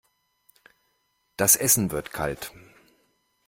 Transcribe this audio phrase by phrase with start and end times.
[1.37, 2.51] Das Essen wird kalt.